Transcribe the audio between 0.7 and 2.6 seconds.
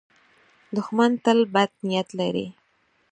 دښمن تل بد نیت لري